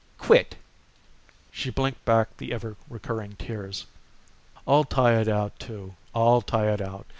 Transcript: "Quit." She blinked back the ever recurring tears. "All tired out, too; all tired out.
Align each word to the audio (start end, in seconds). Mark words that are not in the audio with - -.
"Quit." 0.17 0.55
She 1.51 1.69
blinked 1.69 2.03
back 2.05 2.35
the 2.37 2.51
ever 2.53 2.75
recurring 2.89 3.33
tears. 3.35 3.85
"All 4.65 4.83
tired 4.83 5.29
out, 5.29 5.59
too; 5.59 5.93
all 6.15 6.41
tired 6.41 6.81
out. 6.81 7.05